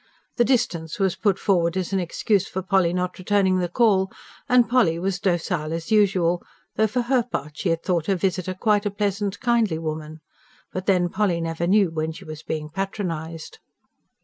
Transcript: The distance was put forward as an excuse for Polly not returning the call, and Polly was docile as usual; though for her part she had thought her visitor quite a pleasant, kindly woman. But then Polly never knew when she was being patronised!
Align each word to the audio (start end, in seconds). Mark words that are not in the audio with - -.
The 0.37 0.43
distance 0.43 0.97
was 0.97 1.15
put 1.15 1.37
forward 1.37 1.77
as 1.77 1.93
an 1.93 1.99
excuse 1.99 2.47
for 2.47 2.63
Polly 2.63 2.91
not 2.91 3.19
returning 3.19 3.59
the 3.59 3.69
call, 3.69 4.11
and 4.49 4.67
Polly 4.67 4.97
was 4.97 5.19
docile 5.19 5.71
as 5.73 5.91
usual; 5.91 6.41
though 6.75 6.87
for 6.87 7.03
her 7.03 7.21
part 7.21 7.55
she 7.59 7.69
had 7.69 7.83
thought 7.83 8.07
her 8.07 8.15
visitor 8.15 8.55
quite 8.55 8.87
a 8.87 8.89
pleasant, 8.89 9.39
kindly 9.41 9.77
woman. 9.77 10.21
But 10.73 10.87
then 10.87 11.07
Polly 11.09 11.39
never 11.39 11.67
knew 11.67 11.91
when 11.91 12.13
she 12.13 12.25
was 12.25 12.41
being 12.41 12.71
patronised! 12.71 13.59